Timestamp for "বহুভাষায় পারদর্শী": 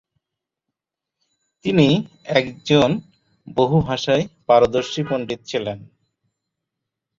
3.47-5.01